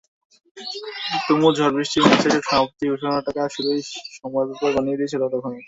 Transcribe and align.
তুমুল 1.25 1.51
ঝড়বৃষ্টি 1.57 1.97
ম্যাচের 2.01 2.33
সমাপ্তি 2.43 2.83
ঘোষণাটাকে 2.91 3.41
শুধুই 3.55 3.81
সময়ের 4.17 4.47
ব্যাপার 4.49 4.69
বানিয়ে 4.75 4.99
দিয়েছিল 4.99 5.21
তখনই। 5.33 5.59